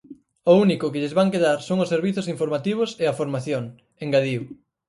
"O 0.51 0.53
único 0.65 0.89
que 0.91 1.01
lles 1.01 1.17
van 1.19 1.31
quedar 1.33 1.57
son 1.67 1.77
os 1.83 1.91
servizos 1.93 2.29
informativos 2.33 2.89
e 3.03 3.05
a 3.07 3.17
formación", 3.19 3.63
engadiu. 4.03 4.41